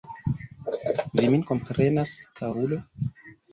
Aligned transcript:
Vi 1.19 1.27
min 1.35 1.45
komprenas, 1.51 2.17
karulo? 2.43 2.83